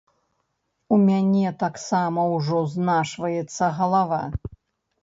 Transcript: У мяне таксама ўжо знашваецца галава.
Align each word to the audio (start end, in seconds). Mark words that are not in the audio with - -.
У 0.95 0.97
мяне 1.09 1.51
таксама 1.65 2.25
ўжо 2.35 2.63
знашваецца 2.75 3.73
галава. 3.83 4.25